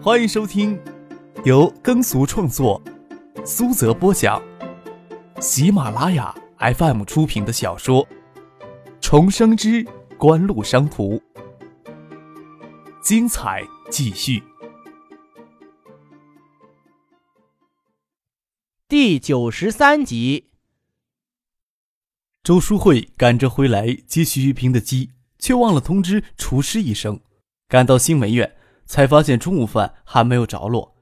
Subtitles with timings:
[0.00, 0.80] 欢迎收听
[1.44, 2.80] 由耕俗创作、
[3.44, 4.40] 苏泽播讲、
[5.40, 8.06] 喜马拉雅 FM 出品的小说
[9.00, 9.84] 《重生之
[10.16, 11.16] 官路商途》，
[13.02, 14.40] 精彩继续，
[18.86, 20.44] 第九十三集。
[22.44, 25.10] 周淑慧赶着回来接徐玉平的鸡，
[25.40, 27.20] 却忘了通知厨师一声。
[27.66, 28.56] 赶到新梅院，
[28.88, 30.96] 才发现中午饭还没有着落。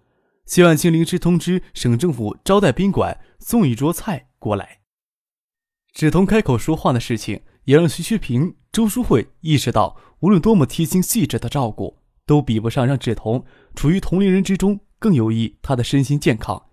[0.45, 4.81] 谢婉清临时通知省政府招待宾馆送一桌菜过来。
[5.95, 13.45] 芷彤开口说话的事情，也让徐学平、周淑慧意识到，无论多么贴心细致的照顾，都比不上让芷彤
[13.75, 16.67] 处于同龄人之中更有益她的身心健康。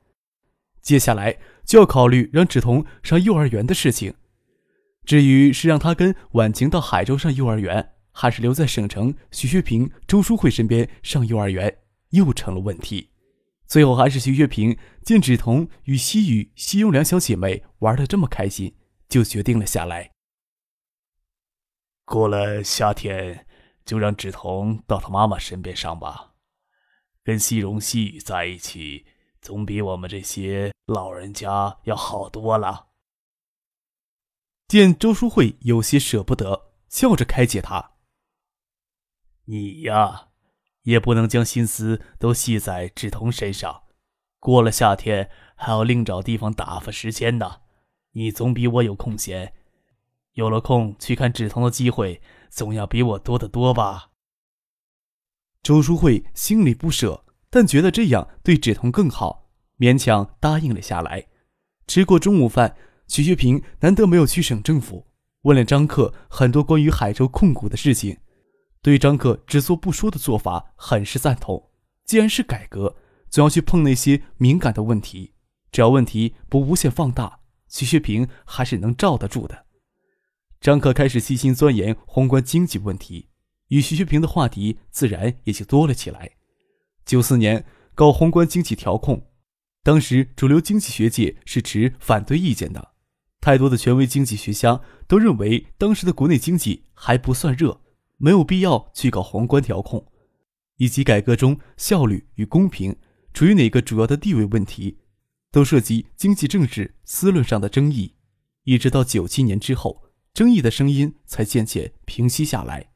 [0.81, 4.13] 接下来就要考虑让芷彤上幼儿园的事情。
[5.05, 11.79] 至于是让他跟婉晴到海州上幼儿园，还是留在省城徐学平、周淑慧身边上幼儿园，
[12.11, 13.09] 又成了问题。
[13.67, 18.75] 最后还是徐学平见芷彤与西雨、西庸两小姐妹玩的这么开心，
[19.09, 20.11] 就决定了下来。
[22.05, 23.47] 过了夏天，
[23.83, 26.33] 就让芷彤到她妈妈身边上吧，
[27.23, 29.05] 跟西荣、西雨在一起，
[29.41, 32.89] 总比我们这些老人家要好多了。
[34.67, 37.92] 见周淑慧有些舍不得，笑着开解她
[39.45, 40.29] ：“你呀，
[40.83, 43.83] 也不能将心思都系在芷彤身上。
[44.39, 47.61] 过了夏天，还要另找地方打发时间呢。
[48.13, 49.53] 你总比我有空闲，
[50.33, 54.11] 有了空去看芷彤的机会，总要比我多得多吧？”
[55.63, 61.27] 周淑慧心里不舍，但觉得这样对芷彤更好，勉强答应了下来。
[61.87, 62.75] 吃过中午饭。
[63.05, 65.05] 徐学平难得没有去省政府，
[65.41, 68.17] 问了张克很多关于海州控股的事情，
[68.83, 71.71] 对张克只做不说的做法很是赞同。
[72.05, 72.97] 既然是改革，
[73.29, 75.33] 总要去碰那些敏感的问题，
[75.71, 79.65] 只要问题不无限放大，徐学平还是能罩得住的。
[80.59, 83.29] 张克开始细心钻研宏观经济问题，
[83.69, 86.31] 与徐学平的话题自然也就多了起来。
[87.05, 87.65] 九四年
[87.95, 89.29] 搞宏观经济调控，
[89.81, 92.91] 当时主流经济学界是持反对意见的。
[93.39, 97.81] 太多的权威经济学家都认为，当时的国内经济还不算热，
[98.23, 100.07] 没有必要去搞宏观调控，
[100.77, 102.95] 以及改革中效率与公平
[103.33, 104.99] 处于哪个主要的地位问题，
[105.51, 108.13] 都涉及经济政治思论上的争议。
[108.63, 110.03] 一直到九七年之后，
[110.33, 112.91] 争议的声音才渐渐平息下来。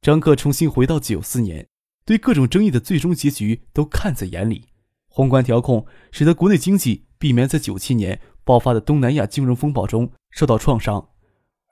[0.00, 1.68] 张克重新回到九四年，
[2.06, 4.68] 对各种争议的最终结局都看在眼里。
[5.08, 8.18] 宏观调控使得国内经济避免在九七年。
[8.42, 11.09] 爆发的东南亚金融风暴中受到创伤，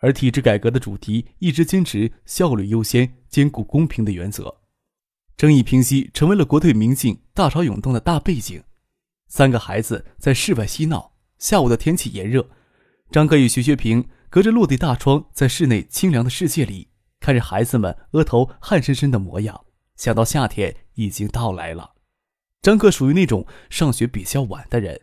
[0.01, 4.63] 而体制改革的主题一直坚持效率优先、兼顾公平的原则。
[5.37, 8.63] 争议平息成为了国退民进、大潮涌动的大背景。
[9.29, 12.49] 三个孩子在室外嬉闹，下午的天气炎热，
[13.11, 16.89] 张克与徐学平隔着落地大窗，在室内清凉的世界里，
[17.21, 19.65] 看着孩子们额头汗深深的模样，
[19.97, 21.93] 想到夏天已经到来了。
[22.63, 25.01] 张克属于那种上学比较晚的人。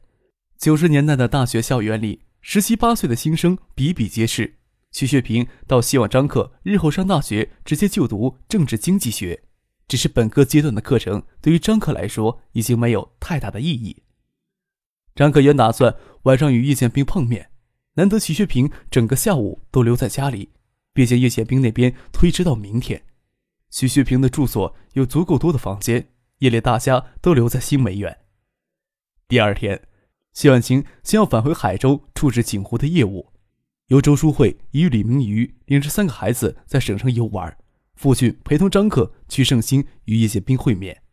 [0.58, 4.55] 九十年代的大学校园里，十七八岁的新生比比皆是。
[4.96, 9.44] 徐学平倒希望张克日后上大学直接就读政治经济学，
[9.90, 14.04] 只是本科阶段的课程对于张克来说已经没有太大的意义。
[15.14, 17.50] 张克原打算晚上与叶剑兵碰面，
[17.96, 20.52] 难得徐学平整个下午都留在家里，
[20.94, 23.04] 便见叶剑兵那边推迟到明天。
[23.72, 26.08] 徐学平的住所有足够多的房间，
[26.38, 28.18] 夜里大家都留在新梅园。
[29.28, 29.90] 第二天。
[30.32, 33.32] 谢婉晴先要返回海州处置锦湖的业务，
[33.88, 37.56] 由周淑慧与李明瑜领着三个孩子在省城游玩，
[37.96, 41.04] 父亲陪同张克去盛兴与叶剑兵会面。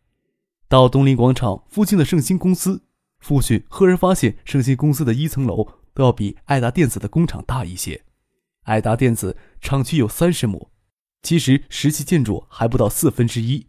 [0.67, 2.83] 到东林广场附近的盛兴公司，
[3.19, 8.03] 父亲赫然发现盛兴公司的一层楼都要比爱达电子的工厂大一些。
[8.63, 10.71] 爱达电子厂区有三十亩，
[11.21, 13.67] 其实实际建筑还不到四分之一。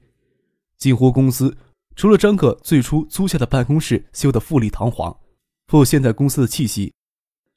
[0.79, 1.55] 锦湖公司
[1.95, 5.15] 除了张克最初租下的办公室修得富丽堂皇。
[5.67, 6.93] 富现代公司的气息，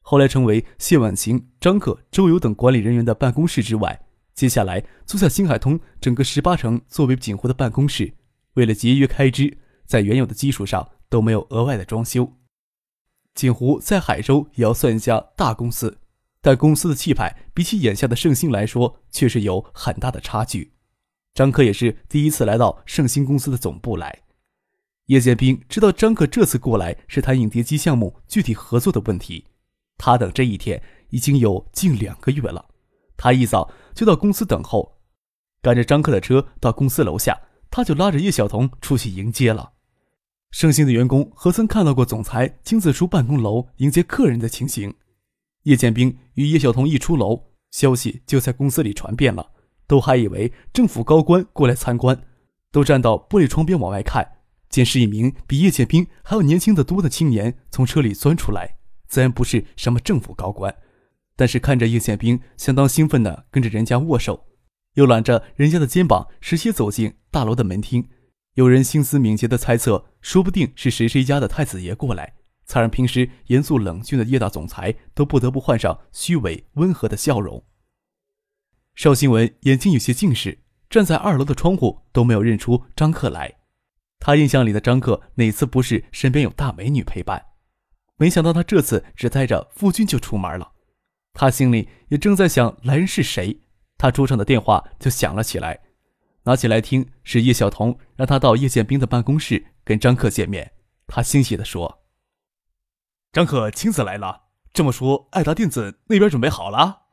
[0.10, 8.14] 后来成为谢婉晴、张克、周游等管理人员的办公室之外，接下来租下新海通整个十八层作为锦湖的办公室。
[8.54, 12.32] 为了节约开支，在原有的基础上都没有额外的装修。
[13.36, 15.98] 锦湖在海州也要算一家大公司，
[16.40, 20.72] 但公司的气派比起眼下的盛兴来说，确实有很大的差距。
[21.34, 24.20] 张克也是第一次来到盛兴公司的总部来。
[25.08, 29.44] 叶剑兵知道张克这次过来是谈影碟机项目具体合作的问题，
[29.98, 32.66] 他等这一天已经有近两个月了。
[33.16, 35.00] 他一早就到公司等候，
[35.62, 37.36] 赶着张克的车到公司楼下，
[37.72, 39.74] 他就拉着叶晓彤出去迎接了。
[40.52, 44.94] 盛兴的员工何曾看到过总裁亲自出办公楼迎接客人的情形？
[45.64, 49.52] 叶建兵与叶晓彤一出楼，消息就在公司里传遍了，
[49.88, 52.24] 都还以为政府高官过来参观，
[52.72, 54.26] 都站到玻璃窗边往外看，
[54.70, 58.78] 见是一名比叶建兵还要年轻的多的青年从车里钻出来，
[59.08, 60.76] 自然不是什么政府高官。
[61.36, 64.48] 但是看着叶宪兵相当兴奋地跟着人家握手，
[64.96, 68.10] 又揽着人家的肩膀，直接走进大楼的门厅。
[68.56, 72.34] 有人心思敏捷地猜测，说不定是谁谁家的太子爷过来，
[72.66, 77.64] 才让平时严肃冷峻的叶大总裁都不得不换上虚伪温和的笑容。
[78.96, 80.58] 邵新文眼睛有些近视，
[80.90, 83.54] 站在二楼的窗户都没有认出张克来。
[84.20, 87.46] 他印象里的张克哪次不是身边有大美女陪伴？
[88.18, 90.74] 没想到他这次只带着夫君就出门了。
[91.34, 93.62] 他心里也正在想来人是谁，
[93.98, 95.80] 他桌上的电话就响了起来，
[96.44, 100.74] 拿起来听是叶晓彤让他到叶剑兵的办公室跟张克见面。
[101.06, 102.04] 他欣喜地说
[103.32, 107.04] ：“张克亲自来了，这么说爱达电子那边准备好了？”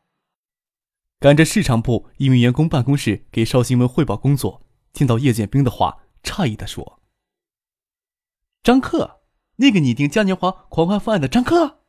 [1.21, 7.01] 赶着市场部一名员工办公室给邵新文汇报工作，听到叶剑兵的话，诧异地说
[8.65, 9.21] ：“张克，
[9.56, 11.81] 那个拟定嘉年华狂欢方案的张克。”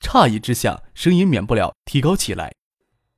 [0.00, 2.52] 诧异之下，声音免不了提高起来。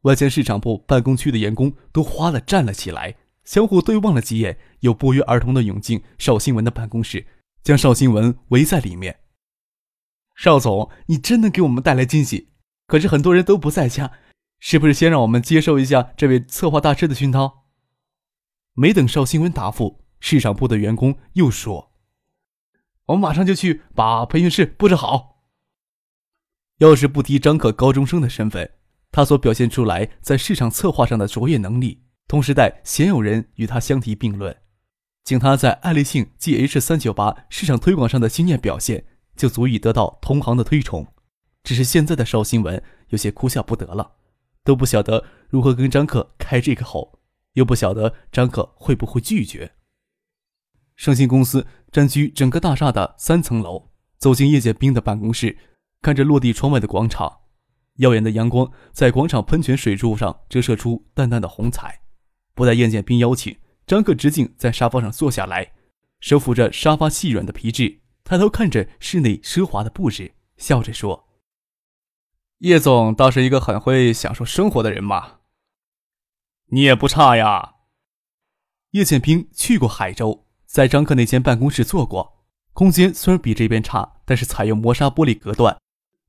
[0.02, 7.26] 外间市场部办公区的员工都哗的站了起来，相互对望了几眼，又不约而同的涌进邵新文的办公室，
[7.62, 9.20] 将邵新文围在里面。
[10.36, 12.50] 邵总，你真能给我们带来惊喜！
[12.86, 14.12] 可是很多人都不在家，
[14.58, 17.64] 是不是先让我们接受一下这位策划大师的熏陶？
[18.74, 21.92] 没等邵新文答复，市场部的员工又说
[23.06, 25.42] ：“我们马上就去把培训室布置好。”
[26.78, 28.70] 要是不提张可高中生的身份，
[29.12, 34.56] 他所表现出来在市场策划上的卓越能力，同时代鲜有人与他相提并论。
[35.22, 41.06] 仅他在爱立信 GH 三九八市场推广上的经验表现，就足以得到同行的推崇。
[41.62, 44.16] 只是现在的邵新文有些哭笑不得了，
[44.64, 47.20] 都不晓得如何跟张克开这个口，
[47.52, 49.72] 又不晓得张克会不会拒绝。
[50.96, 55.58] 盛兴公司占据整个大厦的三层楼，走进叶剑兵的办公室。
[56.00, 57.40] 看着落地窗外的广场，
[57.94, 62.02] 耀眼的阳光在广场喷泉水柱上折射出淡淡的红彩。
[62.54, 63.56] 不待叶剑兵邀请，
[63.86, 65.72] 张克直径在沙发上坐下来，
[66.20, 71.26] 手抚着沙发细软的皮质，抬头看着室内奢华的布置，笑着说
[72.60, 75.40] ：“叶总倒是一个很会享受生活的人嘛。”
[76.68, 77.76] 你也不差呀。
[78.90, 80.43] 叶剑兵去过海州，
[80.74, 85.80] 在张克那间办公室坐过，空间虽然比这边差，但是采用磨砂玻璃隔断。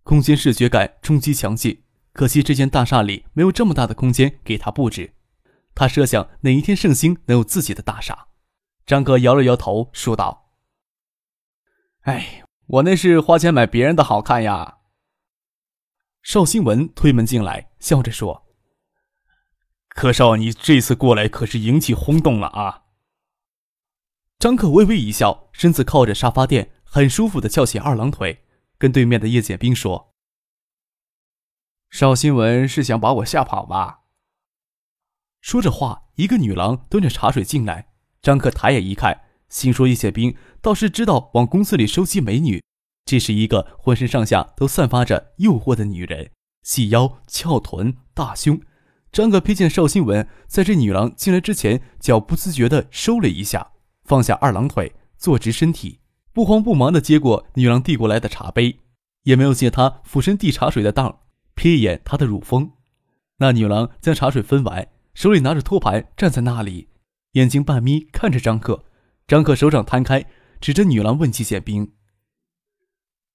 [0.03, 1.81] 空间视觉感冲击强劲，
[2.13, 5.15] 可惜这间大厦里没有这么大的空间给他布置。
[5.73, 8.27] 他设想哪一天盛兴能有自己的大厦。
[8.85, 10.51] 张哥摇了摇头，说道
[12.05, 14.77] ：“哎，我那是花钱买别人的好看呀。”
[16.21, 18.45] 邵新文推门进来，笑着说
[19.89, 22.83] ：“柯少，你这次过来可是引起轰动了啊！”
[24.37, 28.41] 张克微微一笑，身子靠着沙发垫，很舒服的翘起二郎腿。
[28.77, 30.13] 跟对面的叶剑兵说
[31.89, 34.01] ：“邵新文是想把我吓跑吧？”
[35.39, 37.93] 说着话，一个女郎端着茶水进来。
[38.21, 42.61] 张克抬眼一看，心说：“叶剑兵倒是知道往公司里收集美女。
[43.05, 46.31] 这是一个浑身上下都散发着诱惑的女人，
[46.63, 48.59] 细腰、翘臀、大胸。”
[49.13, 53.71] 张克瞥见邵新文在这女郎进来之前，脚不自觉地收了一下，
[54.05, 55.99] 放下二郎腿，坐直身体。
[56.31, 58.79] 不慌不忙地接过女郎递过来的茶杯，
[59.23, 61.19] 也没有借她俯身递茶水的当，
[61.55, 62.71] 瞥一眼她的乳峰。
[63.37, 66.89] 那女郎将茶水分完，手里拿着托盘站在那里，
[67.31, 68.85] 眼睛半眯看着张克。
[69.27, 70.25] 张克手掌摊开，
[70.61, 71.93] 指着女郎问季宪兵：“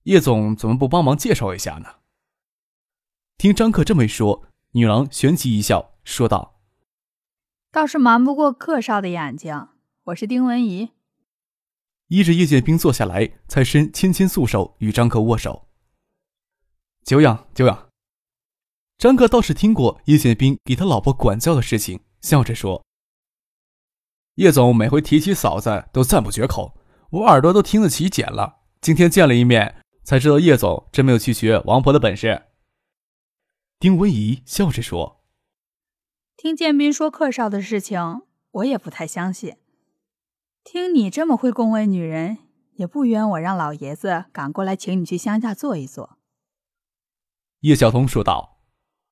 [0.04, 1.88] 叶总怎么不帮忙介绍一下呢？”
[3.38, 6.60] 听张克这么一说，女郎旋即一笑，说道
[7.72, 9.68] ：“倒是瞒不过客少的眼睛，
[10.10, 10.90] 我是丁文怡。”
[12.08, 15.68] 依着叶剑兵坐下来，才伸纤纤素手与张克握手。
[17.04, 17.88] 久仰久仰。
[18.98, 22.84] 张克倒是听过叶剑兵给他老婆管教的事情，笑着说
[24.36, 26.76] ：“叶总每回提起嫂子都赞不绝口，
[27.10, 28.62] 我耳朵都听得起茧了。
[28.80, 32.46] 今天见了一面，才知道叶总真没有去学王婆的本事。”
[33.78, 35.22] 丁文怡笑着说
[36.36, 39.56] ：“听建斌说客少的事情，我也不太相信。”
[40.62, 42.38] 听你这么会恭维女人，
[42.74, 46.18] 也不冤我让老爷子赶过来请你去乡下坐一坐。”
[47.60, 48.58] 叶晓彤说道。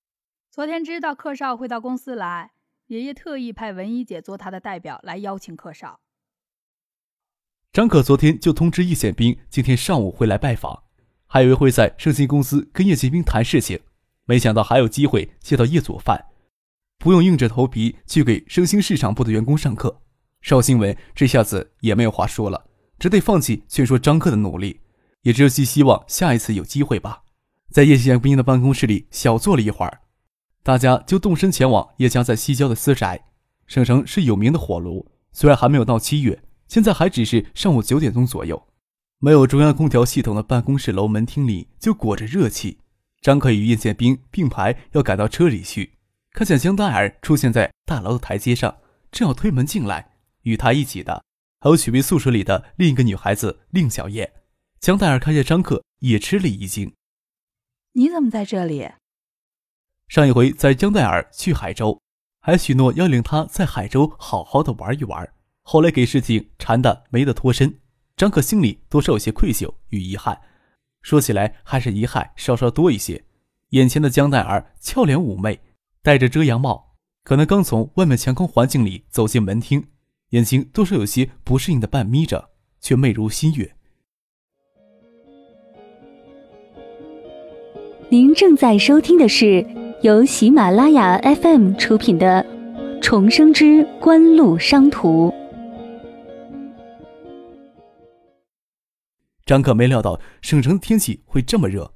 [0.51, 2.53] “昨天知道客少会到公司来，
[2.87, 6.01] 爷爷特意派文怡姐做他的代表来邀请客少。
[7.73, 10.85] 张可昨天就通知叶宪兵今天上午会来拜访，
[11.27, 13.81] 还以为会在盛鑫公司跟叶宪兵谈事情，
[14.25, 16.27] 没想到还有机会见到叶祖范，
[16.99, 20.03] 不用硬着头皮去给盛鑫市场部的员工上课。
[20.41, 22.67] 邵新文这下子也没有话说了，
[22.99, 24.81] 只得放弃劝说张克的努力，
[25.23, 27.23] 也只有寄希望下一次有机会吧。
[27.71, 30.01] 在叶宪兵的办公室里小坐了一会儿，
[30.63, 33.27] 大家就动身前往叶家在西郊的私宅。
[33.67, 36.43] 省城是有名的火炉，虽然还没有到七月。
[36.69, 38.69] 现在还只是上午九点钟左右，
[39.19, 42.79] 没有中央空调系统的办公室楼门厅里就裹着热气。
[43.21, 45.95] 张克与叶宪兵并排要赶到车里去，
[46.33, 48.77] 看见江黛儿出现在大楼的台阶上，
[49.11, 50.13] 正要推门进来，
[50.49, 51.25] 与他一起的
[51.61, 54.33] 还有许巍宿舍里的另一个女孩子令小燕。
[54.81, 56.95] 江黛儿看见张克也吃了一惊
[57.93, 58.89] ：“你怎么在这里？”
[60.09, 62.01] 上一回在江黛儿去海州，
[62.41, 65.29] 还许诺要领她在海州好好的玩一玩。
[65.63, 67.81] 后来给事情缠得没得脱身，
[68.17, 70.41] 张克心里多少有些愧疚与遗憾。
[71.03, 73.23] 说起来还是遗憾稍稍多一些。
[73.71, 75.61] 眼前的江黛儿俏脸妩媚，
[76.03, 79.89] 戴着遮阳帽，可能刚从外面强空环境里走进门厅，
[80.31, 83.75] 眼睛多少有些不适应的半眯着，却媚如新月。
[88.11, 89.67] 您正在收听的是
[90.03, 92.45] 由喜马拉雅 FM 出品的
[93.01, 95.29] 《重生之官路商途》。
[99.47, 101.95] 张可没料到省城的天气会这么热，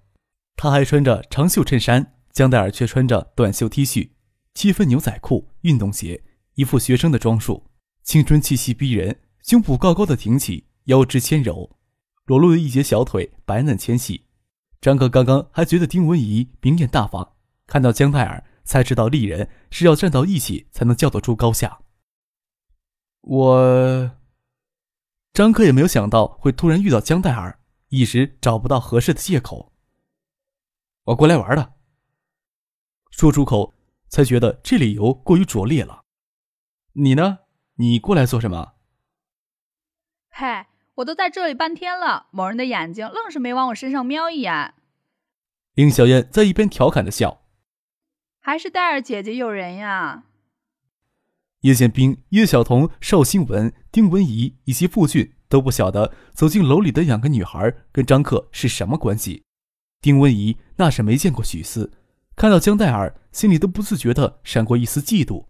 [0.57, 4.09] 他还穿着长袖衬衫，江黛儿却穿着短袖 T 恤、
[4.55, 6.23] 七分牛仔裤、运动鞋，
[6.55, 7.65] 一副学生的装束，
[8.03, 11.79] 青春气息逼人，胸部高高的挺起，腰肢纤柔，
[12.25, 14.27] 裸露的一截小腿白嫩纤细。
[14.81, 21.81] 张可刚刚还觉得丁文仪明艳大方，看到江黛儿才知道丽人是要站到一起才能叫得出高下。
[23.21, 24.19] 我。
[25.33, 29.73] 张克也没有想到会突然遇到江黛儿，一时找不到合适的借口。
[31.05, 31.73] 我过来玩的。
[33.11, 33.73] 说出口，
[34.09, 36.03] 才觉得这理由过于拙劣了。
[36.93, 37.39] 你呢？
[37.77, 38.73] 你过来做什么？
[40.31, 44.75] 嘿，我都在这里半天了，某人的眼睛愣是没往我身上瞄一眼。
[45.75, 47.43] 林小燕在一边调侃的笑。
[48.41, 50.25] 还是戴尔姐姐诱人呀。
[51.61, 59.45] 叶建兵、叶晓彤、邵新文、丁文怡以及傅俊都不晓得走进楼里的两个女孩跟张克是什么关系。
[60.01, 61.93] 丁文怡那是没见过许思，
[62.35, 65.47] 看到江黛儿，心里都不自觉的闪过一丝嫉妒。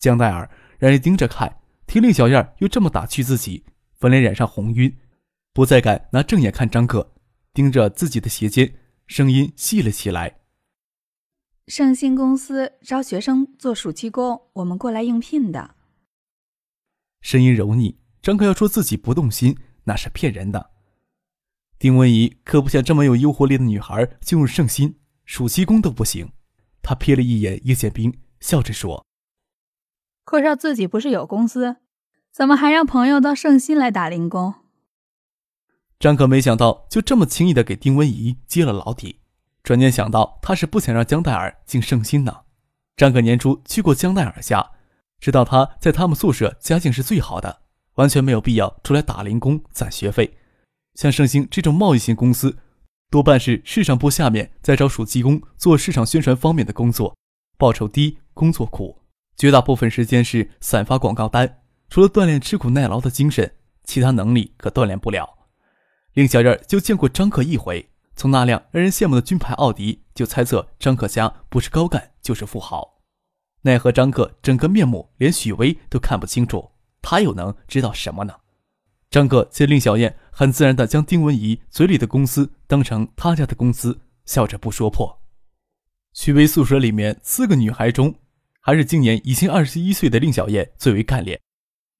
[0.00, 3.64] 江黛儿让人盯着看，听令小燕又这么打趣自己，
[3.94, 4.96] 粉脸染上红晕，
[5.52, 7.12] 不再敢拿正眼看张克，
[7.52, 8.74] 盯着自己的鞋尖，
[9.06, 10.40] 声音细了起来。
[11.66, 15.74] 盛鑫公司招学生做暑期工，我们过来应聘的。
[17.20, 20.70] 声音柔腻，张克要说自己不动心，那是骗人的。
[21.78, 26.30] 丁文怡可不想这么有诱惑力的女孩进入盛鑫，暑期工都不行。
[26.82, 29.04] 他瞥了一眼叶剑兵，笑着说
[30.26, 31.76] ：“阔少自己不是有公司，
[32.32, 34.54] 怎么还让朋友到盛鑫来打零工？”
[36.00, 39.20] 张可没想到就这么轻易的给丁文怡揭了老底。
[39.62, 42.40] 转念想到，他是不想让江黛儿进圣心呢。
[42.96, 44.72] 张可年初去过江黛儿家，
[45.20, 47.62] 知道她在他们宿舍家境是最好的，
[47.94, 50.36] 完全没有必要出来打零工攒学费。
[50.94, 52.58] 像盛兴这种贸易型公司，
[53.10, 57.16] 多半是市场部下面在招暑期工做市场宣传方面的工作，
[57.56, 59.00] 报酬低，工作苦，
[59.36, 61.62] 绝大部分时间是散发广告单。
[61.88, 65.38] 除了锻炼吃苦耐劳的精神，其他能力可锻炼不了。
[66.14, 67.90] 令小燕就见过张可一回。
[68.16, 73.02] 从那辆让人羡慕的军牌奥迪，就猜测张可家不是高干就是富豪。
[73.62, 76.70] 奈何张可整个面目连许巍都看不清楚，
[77.02, 78.34] 他又能知道什么呢？
[79.10, 85.22] 张可见令小燕很自然地将丁文怡嘴里的公司当成他家的公司，笑着不说破。
[86.14, 88.14] 许巍宿舍里面四个女孩中，
[88.66, 91.40] 还是今年已经二十一岁的令小燕最为干练，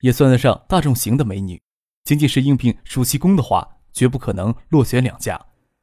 [0.01, 1.63] 也算得上大众型的美女。
[2.03, 5.41] 仅仅是应聘暑期工的话，绝不可能落选两家。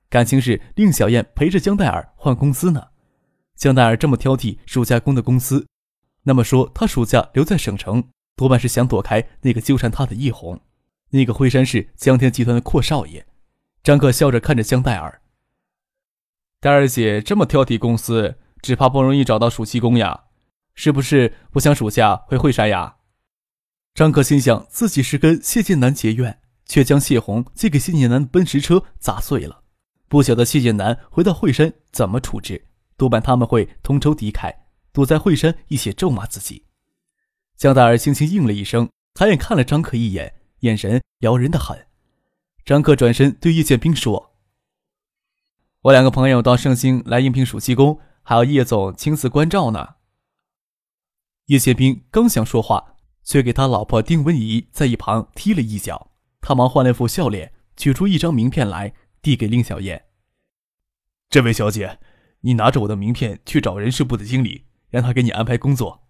[0.09, 2.85] 感情是令小燕陪着江黛尔换公司呢。
[3.55, 5.65] 江黛尔这么挑剔暑假工的公司，
[6.23, 8.03] 那么说她暑假留在省城，
[8.35, 10.59] 多半是想躲开那个纠缠她的叶红，
[11.11, 13.25] 那个辉山市江天集团的阔少爷。
[13.81, 15.21] 张克笑着看着江黛尔，
[16.59, 20.25] 黛尔姐这么挑剔公司，只怕不容易找到暑期工呀，
[20.75, 22.97] 是不是不想属下回惠山呀？
[23.93, 29.63] 张克心想自己是跟谢剑南结怨，却将谢红借给谢剑南的奔驰车砸碎了。
[30.07, 32.65] 不晓得谢剑南回到惠山怎么处置，
[32.97, 34.55] 多半他们会同仇敌忾，
[34.91, 36.65] 躲在惠山一起咒骂自己。
[37.55, 41.87] 江大儿轻轻应了一声，抬眼看了张克一眼，眼神撩人的很。
[42.65, 44.35] 张克转身对叶剑兵说
[45.83, 49.95] ：“我两个朋友到盛兴来应聘暑期工，还要叶总亲自关照呢。”
[51.47, 56.11] 叶剑兵刚想说话，却给他老婆丁文怡在一旁踢了一脚。
[56.39, 60.05] 他忙换了副笑脸，取出一张名片来，递给令小燕
[61.29, 61.99] ：“这位小姐，
[62.41, 66.07] 你拿着我的名片去找人事部的经理，让他给你安排工作。”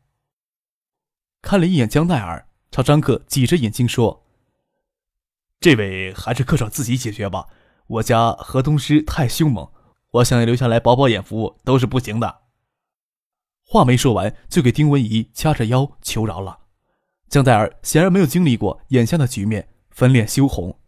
[1.42, 4.26] 看了一眼江奈尔，朝张克挤着眼睛说
[5.60, 7.48] ：“这位还是客少自己解决吧。
[7.88, 9.72] 我家河东狮太凶猛，
[10.12, 12.42] 我想留下来饱饱眼福都是不行的。”
[13.66, 16.60] 话没说完，就给丁文怡掐着腰求饶了。
[17.30, 19.70] 江奈尔显然没有经历过眼下的局面。
[19.96, 20.80] 粉脸羞红，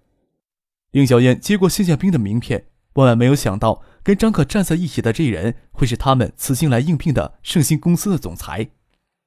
[0.89, 8.67] 令小燕接过谢建兵的名片，万万没有想到，跟张可站在一起的这人会是他们此行来应聘的盛兴公司的总裁。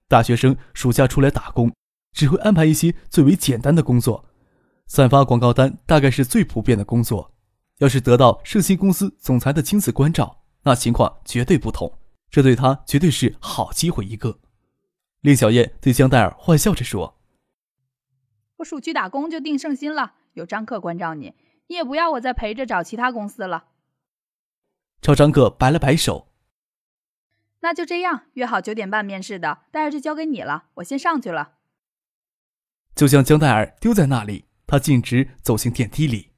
[0.09, 1.73] 大学生暑假出来打工，
[2.12, 4.25] 只会安排一些最为简单的工作，
[4.88, 7.33] 散发广告单大概是最普遍的工作。
[7.78, 11.93] 要是得到盛兴公司总裁的亲自关照，那情况绝对不同，
[12.30, 14.40] 这对他绝对是好机会一个。
[15.20, 17.18] 令小燕对江黛儿坏笑着说。
[18.58, 21.35] 我暑期打工就定胜心了，有张克关照你，
[21.68, 23.66] 你也不要我再陪着找其他公司了。
[25.00, 26.28] 朝张克摆了摆手，
[27.61, 31.54] 那就这样，约好九点半面试的，戴儿就交给你了，我先上去了。
[32.94, 36.30] 就将江黛儿丢在那里，他径直走进电梯里。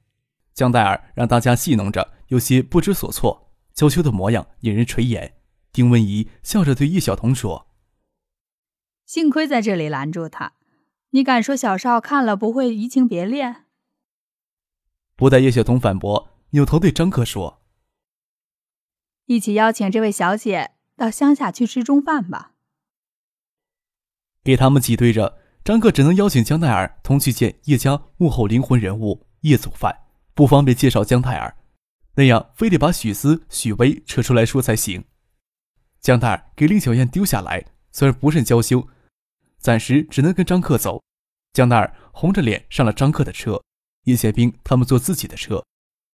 [0.52, 5.32] 江黛儿让大家戏弄着，有些不知所措，娇羞的模样引人垂涎。
[5.73, 7.69] 丁文怡笑着对叶晓彤说
[9.07, 10.55] ：“幸亏在这里拦住他。”
[11.12, 13.65] 你敢说小少看了不会移情别恋？
[15.17, 17.62] 不待叶晓彤反驳，扭头对张克说
[19.27, 22.53] ：“一起邀请这位小姐到乡下去吃中饭吧。”
[24.45, 30.04] 给他们挤兑着，张克只能邀请江奈儿同去见叶家幕后灵魂人物叶祖范，
[30.35, 31.56] 不方便介绍江奈尔，
[32.15, 35.04] 那样非得把许思、许巍扯出来说才行。
[36.00, 38.86] 江奈儿给令小燕丢下来，虽然不甚娇羞。
[39.58, 41.02] 暂时只能跟张克走，
[41.52, 43.63] 江奈儿红着脸上了张克的车，
[44.04, 45.63] 叶宪兵他们坐自己的车。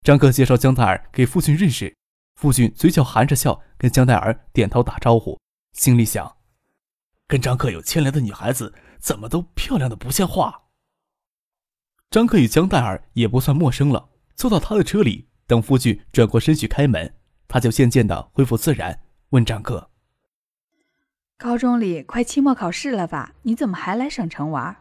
[0.03, 1.97] 张克介绍江奈儿给父亲认识，
[2.35, 5.39] 父亲嘴角含着笑跟江奈儿点头打招呼，
[5.75, 6.37] 心里想：
[7.29, 10.65] 跟张克有牵连的女孩子怎么都漂亮的不像话。
[12.11, 17.15] 张克与江奈儿也不算陌生了，坐到他的车里，等夫君转过身去开门，
[17.47, 19.01] 他就渐渐的恢复自然，
[19.37, 19.91] 问张克。
[21.37, 23.35] 高中里快期末考试了吧？
[23.43, 24.75] 你怎么还来省城玩？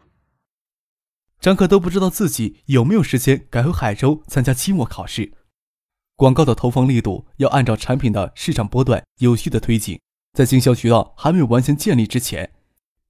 [1.41, 5.33] 张克都不知道自己有没有时间赶回海州参加期末考试。
[6.15, 9.99] 广告的投放力度要按照产品的市场波段有序的推进，
[10.31, 12.49] 在经销渠道还没有完全建立之前，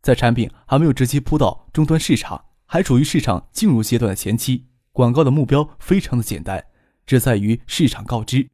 [0.02, 6.66] 在产品还没有直接铺到终端市场，还处于市场进入阶段的前期，广告的目标非常的简单，
[7.06, 8.50] 只在于市场告知。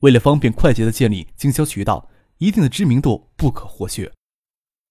[0.00, 4.12] 为了方便快捷的建立经销渠道，一定的知名度不可或缺。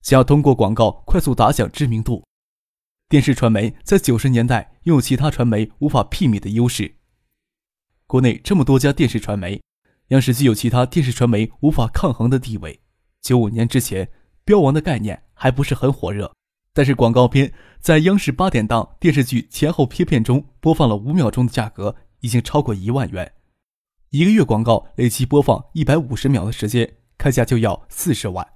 [0.02, 2.24] 想要通过广告快速打响知名度，
[3.10, 6.96] 电视传媒在九十年代拥有其他传媒无法媲美的优势。
[8.08, 9.62] 国内这么多家电视传媒，
[10.10, 12.80] 央视具有其他电视传媒无法抗衡的地位。
[13.22, 14.08] 九五年之前，
[14.44, 16.32] 标王的概念还不是很火热，
[16.72, 23.34] 但是广告片在央视八点档电视剧前后贴片中播放了五秒钟的价格已经超过一万元，
[24.12, 28.48] 一个月广告累计播放一百五十秒的时间，开价就要四十万。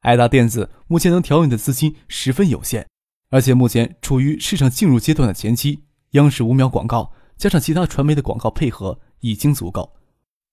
[0.00, 2.86] 爱达电子目前能调用的资金十分有限，
[3.28, 5.84] 而且目前处于市场进入阶段的前期。
[6.12, 9.94] 央视五秒广告加上其他传媒的广告配合已经足够，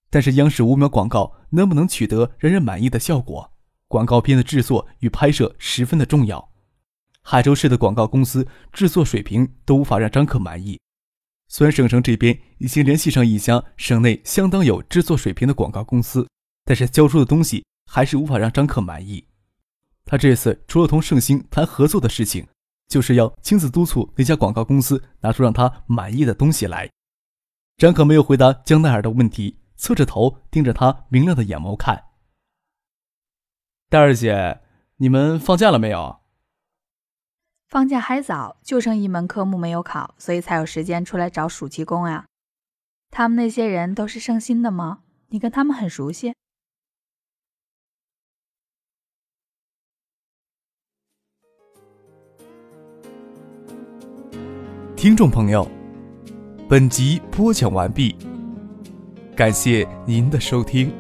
[0.10, 3.52] 但是央视五秒广告能不能取得让人满意的效果？
[3.88, 6.52] 广告片的制作与拍摄十分的重要。
[7.22, 10.80] 海州市的广告公司制作水平都无法让张克满意。
[11.48, 16.28] 虽然省城这边已经联系上一家省内相当有制作水平的广告公司，
[16.68, 19.26] 但是交出的东西还是无法让张克满意。
[20.04, 22.46] 他这次除了同盛兴谈合作的事情，
[22.90, 26.90] 就是要亲自督促那家广告公司拿出让他满意的东西来。
[27.78, 32.04] 张克没有回答江奈尔的问题，侧着头盯着他明亮的眼眸看。
[33.90, 34.60] 戴二姐，
[34.98, 36.20] 你们放假了没有？
[37.70, 42.26] 放假还早，就剩一门科目没有考，所以才有时间出来找暑期工呀。
[43.10, 45.04] 他们那些人都是盛兴的吗？
[45.30, 46.34] 你跟他们很熟悉？
[55.08, 55.66] 听众朋友，
[56.68, 58.14] 本集播讲完毕，
[59.38, 60.92] 感谢您的收听。